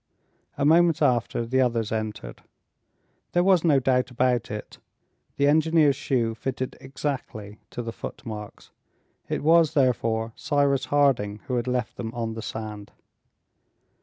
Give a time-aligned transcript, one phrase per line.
[0.57, 2.41] A moment after the others entered.
[3.33, 4.79] There was no doubt about it.
[5.37, 8.71] The engineer's shoe fitted exactly to the footmarks.
[9.29, 12.91] It was therefore Cyrus Harding who had left them on the sand.